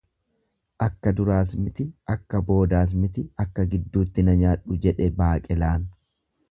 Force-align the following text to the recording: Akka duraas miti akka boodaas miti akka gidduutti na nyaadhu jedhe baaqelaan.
Akka 0.85 1.13
duraas 1.19 1.51
miti 1.65 1.85
akka 2.15 2.41
boodaas 2.49 2.97
miti 3.03 3.29
akka 3.47 3.69
gidduutti 3.75 4.29
na 4.31 4.39
nyaadhu 4.43 4.81
jedhe 4.87 5.13
baaqelaan. 5.23 5.89